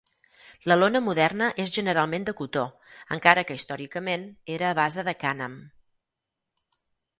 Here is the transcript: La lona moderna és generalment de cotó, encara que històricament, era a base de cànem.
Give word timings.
La 0.69 0.77
lona 0.77 1.01
moderna 1.07 1.49
és 1.63 1.73
generalment 1.75 2.25
de 2.29 2.33
cotó, 2.39 2.63
encara 3.17 3.45
que 3.51 3.59
històricament, 3.59 4.27
era 4.57 4.71
a 4.73 4.75
base 4.83 5.07
de 5.11 5.17
cànem. 5.27 5.61